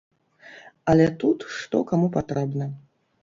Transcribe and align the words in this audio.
Але 0.93 1.05
тут 1.25 1.45
што 1.57 1.83
каму 1.91 2.07
патрэбна. 2.17 2.71